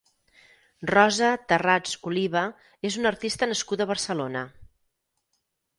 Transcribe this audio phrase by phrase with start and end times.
[0.91, 2.43] Rosa Tharrats Oliva
[2.91, 4.45] és una artista nascuda a Barcelona.